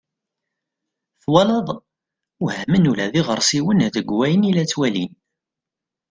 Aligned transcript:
Twalaḍ! 1.21 1.67
Wehmen 2.43 2.89
ula 2.91 3.05
d 3.11 3.13
iɣersiwen 3.19 3.79
deg 3.95 4.07
wayen 4.15 4.47
i 4.49 4.51
la 4.53 4.63
ttwalin. 4.65 5.13